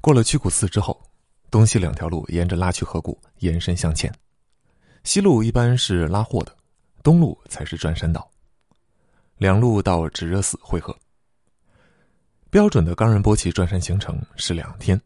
[0.00, 1.00] 过了曲谷寺之后，
[1.50, 4.12] 东西两条路沿着拉曲河谷延伸向前。
[5.04, 6.56] 西路一般是拉货的，
[7.02, 8.30] 东路才是转山道。
[9.36, 10.96] 两路到止热寺汇合。
[12.50, 15.00] 标准的冈仁波齐转山行程是两天，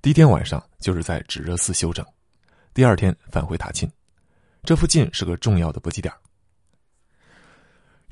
[0.00, 2.04] 第一天晚上就是在止热寺休整，
[2.72, 3.90] 第二天返回塔钦。
[4.62, 6.12] 这附近是个重要的补给点。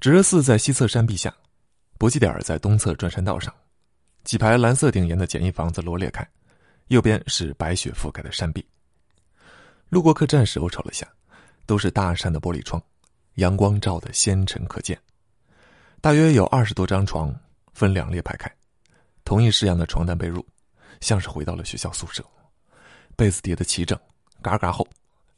[0.00, 1.34] 止热寺在西侧山壁下，
[1.98, 3.52] 补给点在东侧转山道上。
[4.26, 6.28] 几排蓝色顶檐的简易房子罗列开，
[6.88, 8.66] 右边是白雪覆盖的山壁。
[9.88, 11.06] 路过客栈时，我瞅了下，
[11.64, 12.82] 都是大扇的玻璃窗，
[13.34, 15.00] 阳光照得纤尘可见。
[16.00, 17.32] 大约有二十多张床，
[17.72, 18.52] 分两列排开，
[19.24, 20.44] 同一式样的床单被褥，
[21.00, 22.24] 像是回到了学校宿舍。
[23.14, 23.96] 被子叠得齐整，
[24.42, 24.84] 嘎嘎厚，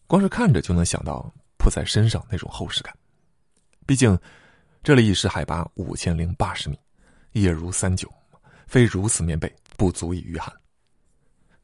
[0.07, 2.97] 光是看着就能想到铺在身上那种厚实感。
[3.85, 4.19] 毕竟，
[4.83, 6.79] 这里已是海拔五千零八十米，
[7.33, 8.11] 夜如三九。
[8.69, 10.53] 非如此棉被不足以御寒。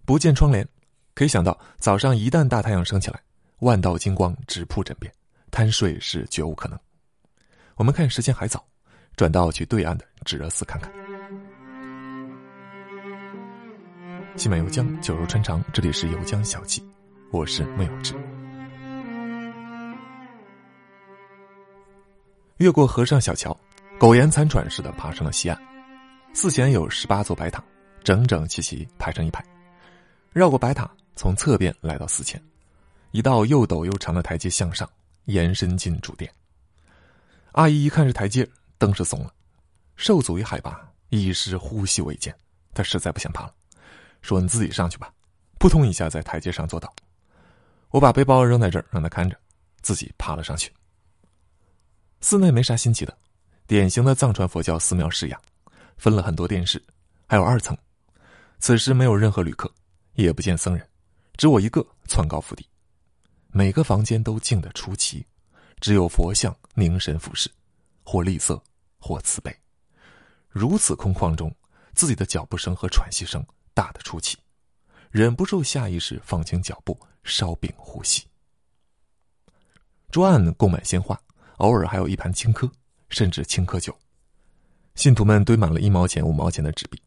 [0.04, 0.66] 不见窗帘，
[1.14, 3.20] 可以想到早上一旦大太阳升起来，
[3.60, 5.12] 万道金光直扑枕边，
[5.50, 6.78] 贪睡是绝无可能。
[7.76, 8.64] 我们看时间还早，
[9.16, 10.90] 转到去对岸的止热寺看看。
[14.36, 16.82] 西满游江，酒肉穿肠，这里是游江小记，
[17.30, 18.14] 我是穆有志。
[22.58, 23.56] 越过河上小桥，
[23.98, 25.73] 苟延残喘似的爬上了西岸。
[26.34, 27.62] 寺前有十八座白塔，
[28.02, 29.42] 整整齐齐排成一排。
[30.32, 32.42] 绕过白塔，从侧边来到寺前，
[33.12, 34.90] 一道又陡又长的台阶向上
[35.26, 36.28] 延伸进主殿。
[37.52, 38.46] 阿姨一看是台阶，
[38.78, 39.32] 登时怂了。
[39.94, 42.36] 受阻于海拔，一时呼吸未见，
[42.74, 43.54] 她实在不想爬了，
[44.20, 45.12] 说：“你自己上去吧。”
[45.60, 46.92] 扑通一下在台阶上坐倒。
[47.90, 49.38] 我把背包扔在这儿，让她看着，
[49.82, 50.72] 自己爬了上去。
[52.20, 53.16] 寺内没啥新奇的，
[53.68, 55.40] 典型的藏传佛教寺庙式样。
[55.96, 56.82] 分了很多殿室，
[57.26, 57.76] 还有二层。
[58.58, 59.70] 此时没有任何旅客，
[60.14, 60.88] 也不见僧人，
[61.36, 62.66] 只我一个窜高伏低。
[63.48, 65.26] 每个房间都静得出奇，
[65.80, 67.50] 只有佛像凝神俯视，
[68.02, 68.62] 或厉色，
[68.98, 69.54] 或慈悲。
[70.48, 71.54] 如此空旷中，
[71.94, 74.38] 自己的脚步声和喘息声大得出奇，
[75.10, 78.26] 忍不住下意识放轻脚步，稍屏呼吸。
[80.10, 81.20] 桌案供满鲜花，
[81.58, 82.70] 偶尔还有一盘青稞，
[83.10, 83.96] 甚至青稞酒。
[84.94, 87.00] 信徒们堆满了一毛钱、五毛钱的纸币。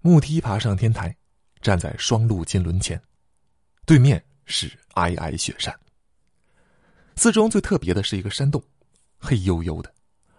[0.00, 1.14] 木梯爬上天台，
[1.60, 3.00] 站在双路金轮前，
[3.84, 5.74] 对面是皑皑雪山。
[7.16, 8.62] 寺中最特别的是一个山洞，
[9.18, 9.92] 黑黝黝的，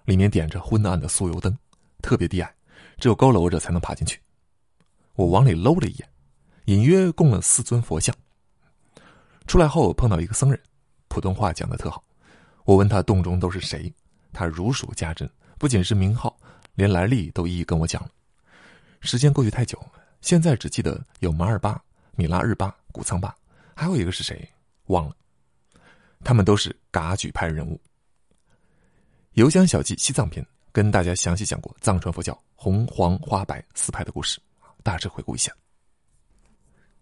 [0.06, 1.56] 里面点着昏暗的酥油灯，
[2.02, 2.56] 特别低矮，
[2.98, 4.20] 只有佝偻着才能爬进去。
[5.14, 6.10] 我往里搂了一眼，
[6.66, 8.16] 隐约供了四尊佛像。
[9.46, 10.60] 出来后碰到一个僧人，
[11.10, 12.04] 普通话讲的特好。
[12.64, 13.94] 我问他洞中都是谁，
[14.32, 15.30] 他如数家珍。
[15.58, 16.39] 不仅是名号，
[16.80, 18.10] 连来历都一一跟我讲了。
[19.02, 19.78] 时间过去太久，
[20.22, 21.84] 现在只记得有马尔巴、
[22.16, 23.36] 米拉日巴、古仓巴，
[23.76, 24.50] 还有一个是谁
[24.86, 25.14] 忘了。
[26.24, 27.78] 他们都是噶举派人物。
[29.34, 34.40] 游江小记西藏篇跟大家详细讲过藏传佛教红、黄、花、白四派的故事，
[34.82, 35.52] 大致回顾一下。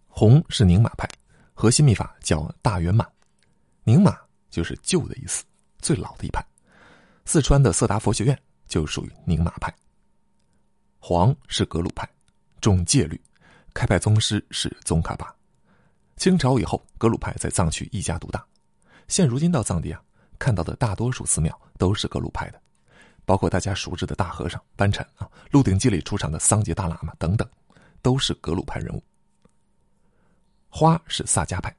[0.08, 1.08] 红是宁玛派，
[1.54, 3.08] 核心秘法叫大圆满，
[3.84, 4.18] 宁玛
[4.50, 5.44] 就是旧的意思，
[5.84, 6.44] 最老的一派。
[7.26, 8.36] 四川的色达佛学院。
[8.68, 9.74] 就属于宁玛派。
[11.00, 12.08] 黄是格鲁派，
[12.60, 13.20] 重戒律，
[13.74, 15.34] 开派宗师是宗喀巴。
[16.18, 18.46] 清朝以后，格鲁派在藏区一家独大。
[19.08, 20.02] 现如今到藏地啊，
[20.38, 22.62] 看到的大多数寺庙都是格鲁派的，
[23.24, 27.48] 包括大家熟知的大和尚班禅啊，《鹿鼎记》里出场的桑杰大喇嘛等等，
[28.02, 29.04] 都是格鲁派人物。
[30.70, 31.74] 花是萨迦派，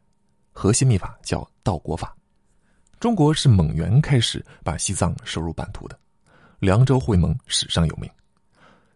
[0.53, 2.16] 核心秘法叫道国法。
[2.99, 5.99] 中国是蒙元开始把西藏收入版图的。
[6.58, 8.10] 凉州会盟史上有名，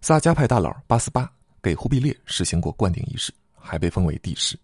[0.00, 1.30] 萨迦派大佬八思巴
[1.62, 4.58] 给忽必烈实行过灌顶仪式，还被封为帝师。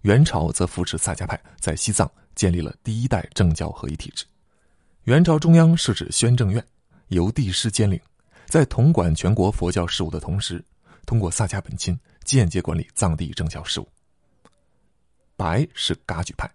[0.00, 4.24] 元朝则扶持萨迦派在西藏建立了第一代政教合一体制。
[5.04, 6.64] 元朝中央设置宣政院，
[7.08, 8.00] 由帝师兼领，
[8.46, 10.64] 在统管全国佛教事务的同时，
[11.04, 13.86] 通过萨迦本钦间接管理藏地政教事务。
[15.36, 16.50] 白是噶举派，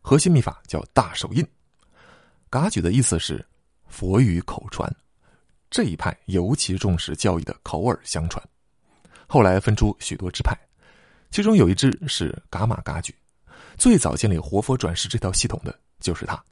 [0.00, 1.46] 核心秘法叫大手印。
[2.48, 3.44] 噶举的意思是
[3.88, 4.90] 佛语口传。
[5.70, 8.42] 这一派尤其重视教义的口耳相传，
[9.26, 10.56] 后来分出许多支派，
[11.30, 13.14] 其中有一支是噶玛噶举，
[13.76, 16.42] 最早建立活佛转世这套系统的就是他。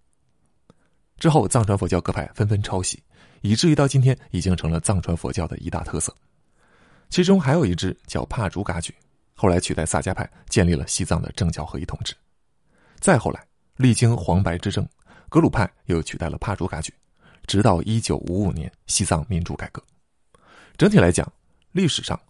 [1.18, 3.02] 之后藏传佛教各派纷纷抄袭，
[3.40, 6.14] 以至于到今天已经成了藏传佛教的一大特色。
[7.08, 8.94] 其中还有一支叫帕竹噶举，
[9.34, 12.14] 后来取代萨迦派建立了西藏的政教合一统治。
[13.00, 13.42] 再后来，
[13.76, 14.86] 历经黄白之争，
[15.30, 16.92] 格鲁派又取代了帕竹噶举。
[17.46, 19.82] 直到一九五五年，西藏民主改革。
[20.76, 21.30] 整体来讲，
[21.72, 22.20] 历史上，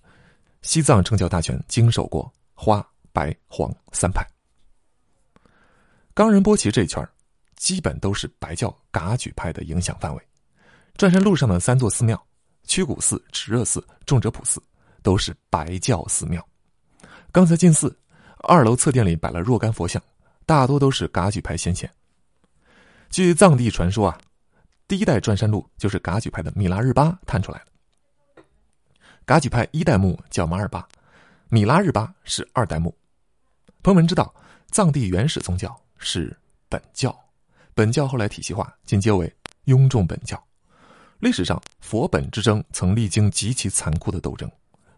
[0.62, 4.24] 西藏政教大权经手过花、白、黄三派。
[6.14, 7.06] 冈仁波齐这一圈
[7.56, 10.22] 基本都是白教噶举派的影响范围。
[10.96, 12.26] 转山路上的三座寺庙——
[12.64, 14.62] 曲谷寺、炽热寺、仲哲普寺，
[15.02, 16.46] 都是白教寺庙。
[17.32, 17.94] 刚才进寺，
[18.38, 20.02] 二楼侧殿里摆了若干佛像，
[20.46, 21.90] 大多都是噶举派先贤。
[23.10, 24.18] 据藏地传说啊，
[24.88, 28.42] 第一代转山路就是噶举派的米拉日巴探出来的。
[29.24, 30.86] 噶举派一代目叫马尔巴，
[31.48, 32.96] 米拉日巴是二代目。
[33.82, 34.32] 朋友们知道，
[34.70, 36.36] 藏地原始宗教是
[36.68, 37.16] 本教，
[37.74, 39.32] 本教后来体系化，进阶为
[39.64, 40.40] 雍仲本教。
[41.18, 44.48] 历史上，佛本之争曾历经极其残酷的斗争，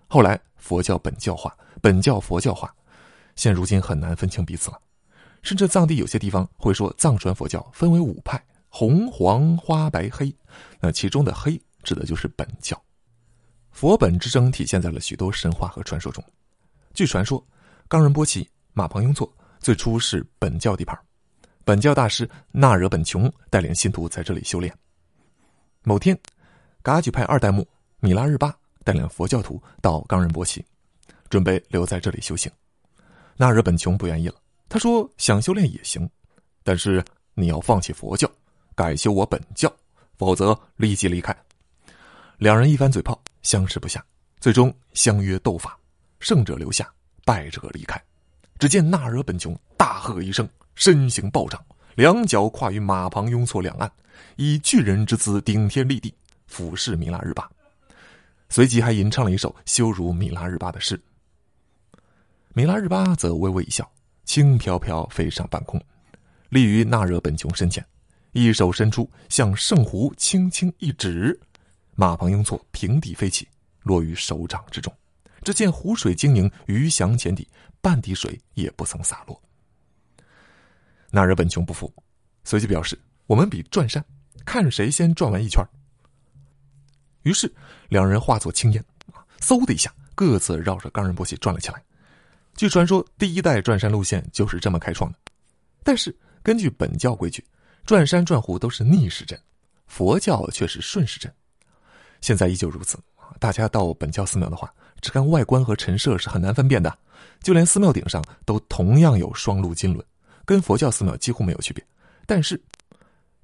[0.06, 2.74] 后来佛教本教化，本教佛教化，
[3.36, 4.78] 现如今很难分清彼此了。
[5.42, 10.34] 甚至藏地有些地方会说，藏传佛教分为五派：红、黄、花、白、黑。
[10.80, 12.80] 那其中的黑指的就是本教。
[13.70, 16.22] 佛本之争体现在了许多神话和传说中。
[16.94, 17.44] 据传说，
[17.86, 20.98] 冈仁波齐、马旁雍措最初是本教地盘，
[21.64, 24.76] 本教大师纳惹本琼带领信徒在这里修炼。
[25.84, 26.18] 某天，
[26.82, 27.66] 噶举派二代目
[28.00, 28.52] 米拉日巴
[28.84, 30.64] 带领佛教徒到冈仁波齐，
[31.28, 32.50] 准备留在这里修行。
[33.36, 34.34] 纳惹本琼不愿意了，
[34.68, 36.08] 他说：“想修炼也行，
[36.64, 37.04] 但是
[37.34, 38.28] 你要放弃佛教，
[38.78, 39.68] 改修我本教，
[40.16, 41.36] 否则立即离开。”
[42.38, 44.04] 两人一番嘴炮，相持不下，
[44.38, 45.76] 最终相约斗法，
[46.20, 46.88] 胜者留下，
[47.24, 48.00] 败者离开。
[48.56, 51.60] 只见纳惹本琼大喝一声，身形暴涨。
[51.96, 53.90] 两脚跨于马旁雍措两岸，
[54.36, 56.14] 以巨人之姿顶天立地
[56.46, 57.50] 俯视米拉日巴，
[58.48, 61.00] 随即还吟唱了一首羞辱米拉日巴的诗。
[62.54, 63.90] 米拉日巴则微微一笑，
[64.24, 65.82] 轻飘飘飞上半空，
[66.50, 67.84] 立于纳惹本琼身前，
[68.44, 71.38] 一手伸出向圣湖轻轻一指，
[71.94, 73.48] 马旁雍措平地飞起，
[73.82, 74.92] 落于手掌之中。
[75.42, 77.48] 只见湖水晶莹，鱼翔浅底，
[77.80, 79.40] 半滴水也不曾洒落。
[81.10, 81.92] 那日本琼不服，
[82.44, 84.04] 随即表示：“我们比转山，
[84.44, 85.64] 看谁先转完一圈。”
[87.22, 87.50] 于是
[87.88, 88.84] 两人化作青烟，
[89.40, 91.82] 嗖的一下，各自绕着冈仁波齐转了起来。
[92.54, 95.18] 据传说，第一代转山路线就是这么开创的。
[95.82, 97.44] 但是根据本教规矩，
[97.88, 99.40] 转山转湖都是逆时针，
[99.86, 101.34] 佛教却是顺时针。
[102.20, 102.98] 现在依旧如此。
[103.40, 104.70] 大家到本教寺庙的话，
[105.00, 106.98] 只看外观和陈设是很难分辨的，
[107.42, 110.04] 就连寺庙顶上都同样有双路金轮。
[110.44, 111.82] 跟佛教寺庙几乎没有区别，
[112.26, 112.62] 但是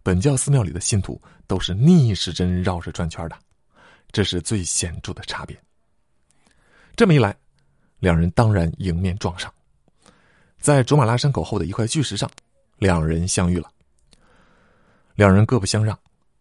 [0.02, 3.38] 本教寺庙里的信徒都是逆时针绕着转圈的，
[4.12, 5.58] 这是最显著的差别。
[6.94, 7.34] 这么一来，
[7.98, 9.50] 两人当然迎面撞上，
[10.60, 12.30] 在卓玛拉山口后的一块巨石上，
[12.76, 13.70] 两人相遇了。
[15.14, 15.96] 两人各不相让，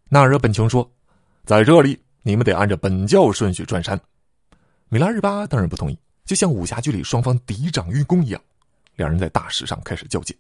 [0.10, 0.90] 纳惹本琼说
[1.46, 4.00] ：“在这里，你们得按照本教顺序转山。”
[4.90, 8.42] 米拉日巴当然不同意，就像武侠剧里双方敌长运功一样，
[8.96, 10.36] 两人在大石上开始较劲。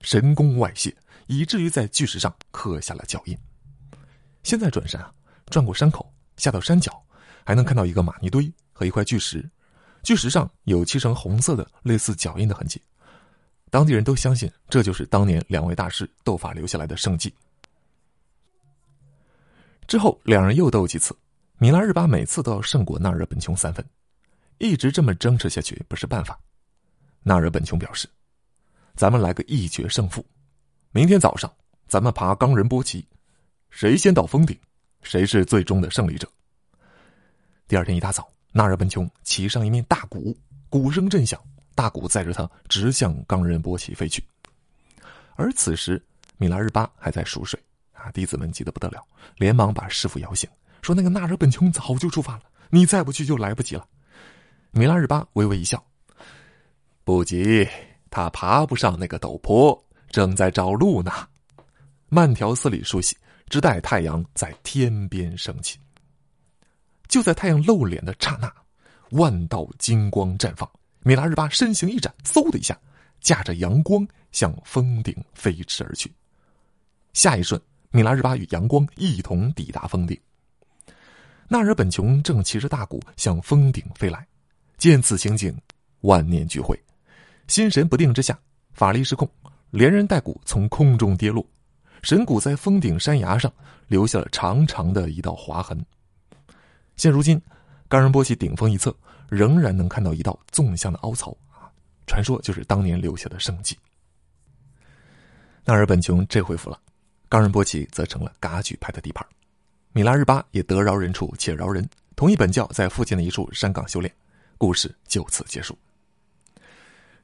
[0.00, 0.94] 神功外泄，
[1.26, 3.38] 以至于在巨石上刻下了脚印。
[4.42, 5.12] 现在转山啊，
[5.46, 7.00] 转过山口，下到山脚，
[7.44, 9.48] 还能看到一个玛尼堆和一块巨石，
[10.02, 12.82] 巨石上有漆成红色的类似脚印的痕迹。
[13.70, 17.32] 当地人都相信，这就是当年两位大师斗法留下来的圣迹。
[19.88, 21.16] 之后两人又斗几次，
[21.56, 23.84] 米拉日巴每次都要胜过纳惹本琼三分，
[24.58, 26.38] 一直这么争持下去不是办法。
[27.24, 28.08] 纳惹本琼表示。
[28.94, 30.26] 咱们来个一决胜负，
[30.90, 31.48] 明天早上
[31.86, 33.06] 咱们爬冈仁波齐，
[33.70, 34.58] 谁先到峰顶，
[35.02, 36.28] 谁是最终的胜利者。
[37.68, 40.36] 第二天一大早，纳尔本琼骑上一面大鼓，
[40.68, 41.40] 鼓声震响，
[41.76, 44.20] 大鼓载着他直向冈仁波齐飞去。
[45.36, 46.04] 而此时，
[46.36, 47.56] 米拉日巴还在熟睡，
[47.98, 49.04] 啊，弟子们急得不得了，
[49.36, 50.48] 连忙把师傅摇醒，
[50.82, 53.86] 说：“那个纳尔本琼早就出发了，你再不去就来不及了。”
[54.70, 55.84] 米拉日巴微微一笑，
[57.04, 57.68] 不急。
[58.10, 59.78] 他爬不上那个陡坡，
[60.08, 61.12] 正在找路呢。
[62.08, 63.16] 慢条斯理梳洗，
[63.50, 65.78] 只待太阳在天边升起。
[67.06, 68.50] 就在太阳露脸的刹那，
[69.10, 70.68] 万道金光绽放。
[71.00, 72.78] 米拉日巴身形一展，嗖的一下，
[73.20, 76.10] 驾着阳光向峰顶飞驰而去。
[77.12, 80.18] 下一瞬，米拉日巴与阳光一同抵达峰顶。
[81.48, 84.26] 纳尔本琼正骑着大鼓向峰顶飞来，
[84.76, 85.56] 见此情景，
[86.02, 86.78] 万念俱灰。
[87.46, 88.38] 心神不定之下，
[88.74, 89.26] 法力失控，
[89.70, 91.46] 连人带鼓从空中跌落，
[92.02, 93.50] 神鼓在峰顶山崖上
[93.86, 95.82] 留下了长长的一道划痕。
[96.96, 97.40] 现如今，
[97.88, 98.94] 冈仁波齐顶峰一侧
[99.30, 101.72] 仍然能看到一道纵向的凹槽啊，
[102.06, 103.74] 传说就是当年留下的圣迹。
[105.64, 106.78] 纳尔本琼这回服了，
[107.28, 109.26] 冈仁波齐则成了噶举派的地盘，
[109.92, 114.12] 米拉日巴也得饶人处且饶人，同意本教在附近的一处山岗修炼，
[114.56, 115.76] 故事就此结束。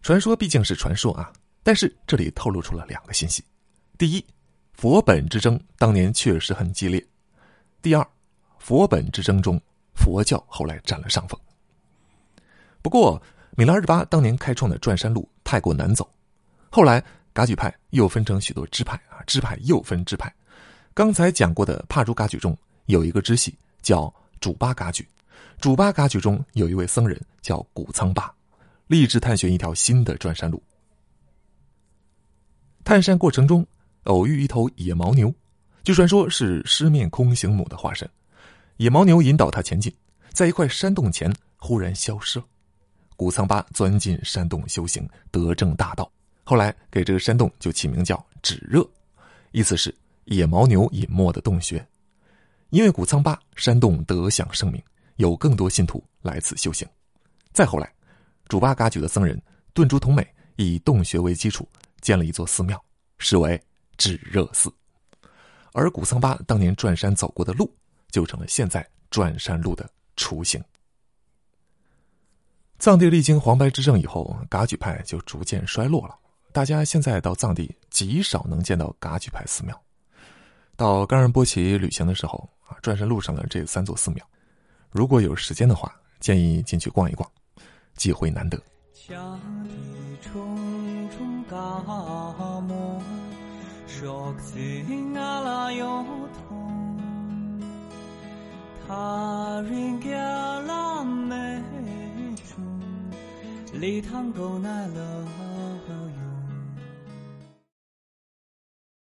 [0.02, 1.32] 传说毕竟是传说啊，
[1.62, 3.42] 但是这里透露出了两个信息：
[3.96, 4.24] 第一，
[4.74, 7.00] 佛本之争当年确实很激烈；
[7.80, 8.06] 第二，
[8.58, 9.58] 佛本之争中，
[9.94, 11.40] 佛教后来占了上风。
[12.82, 13.20] 不过，
[13.56, 16.06] 米拉日巴当年开创的转山路太过难走，
[16.68, 17.02] 后来
[17.34, 20.32] 噶举派又分成许多支派啊，支派又分支派。
[20.94, 25.06] 刚才讲过的帕竹噶举中有一个支系叫主巴噶举，
[25.60, 28.32] 主巴噶举中有一位僧人叫古仓巴。
[28.86, 30.62] 立志探寻一条新的转山路。
[32.84, 33.66] 探山过程中，
[34.04, 35.34] 偶遇一头野牦牛，
[35.82, 38.08] 据传说是狮面空行母的化身。
[38.76, 39.92] 野牦牛引导他前进，
[40.32, 42.44] 在一块山洞前忽然消失了。
[43.16, 46.08] 古仓巴钻进山洞修行，得证大道。
[46.44, 48.88] 后来给这个山洞就起名叫“止热”，
[49.50, 49.92] 意思是
[50.26, 51.84] 野牦牛隐没的洞穴。
[52.70, 54.82] 因为古仓巴山洞得享盛名，
[55.16, 56.86] 有更多信徒来此修行。
[57.52, 57.90] 再后来。
[58.46, 59.40] 主巴嘎举的僧人
[59.72, 60.24] 顿珠同美
[60.56, 61.66] 以洞穴为基础
[62.02, 62.78] 建了一座寺庙，
[63.16, 63.58] 视为
[63.96, 64.70] 止热寺。
[65.72, 67.74] 而古桑巴当年转山走过的路，
[68.10, 70.62] 就成了现在转山路的雏形。
[72.78, 76.14] 藏地历经黄白之政以后，噶举派就逐渐衰落了。
[76.54, 79.76] 大家现在到藏地极少能见到噶举派寺庙。
[80.76, 84.24] 到冈仁波齐旅行的时候啊，转山路上的这三座寺庙，
[84.88, 87.28] 如果有时间的话，建议进去逛一逛。
[87.96, 88.56] 机会难得。
[88.56, 91.58] 里重重嘎
[92.60, 93.02] 木，
[93.88, 96.04] 说起阿拉有
[96.48, 97.60] 痛，
[98.86, 101.60] 他人给阿拉美
[102.54, 102.64] 中，
[103.72, 105.26] 礼堂够耐了。